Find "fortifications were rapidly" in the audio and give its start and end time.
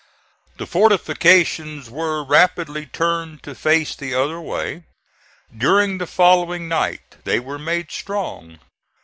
0.65-2.87